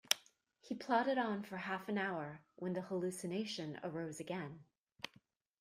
[0.61, 4.63] He plodded on for half an hour, when the hallucination arose again.